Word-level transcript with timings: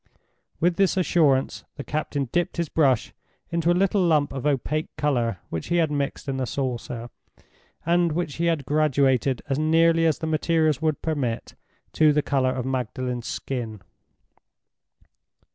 With 0.59 0.77
this 0.77 0.97
assurance, 0.97 1.63
the 1.75 1.83
captain 1.83 2.27
dipped 2.31 2.57
his 2.57 2.69
brush 2.69 3.13
into 3.51 3.69
a 3.69 3.77
little 3.77 4.01
lump 4.01 4.33
of 4.33 4.47
opaque 4.47 4.89
color 4.95 5.37
which 5.51 5.67
he 5.67 5.75
had 5.75 5.91
mixed 5.91 6.27
in 6.27 6.39
a 6.39 6.47
saucer, 6.47 7.11
and 7.85 8.11
which 8.13 8.37
he 8.37 8.45
had 8.45 8.65
graduated 8.65 9.43
as 9.47 9.59
nearly 9.59 10.07
as 10.07 10.17
the 10.17 10.25
materials 10.25 10.81
would 10.81 11.03
permit 11.03 11.53
to 11.93 12.11
the 12.13 12.23
color 12.23 12.49
of 12.51 12.65
Magdalen's 12.65 13.27
skin. 13.27 13.79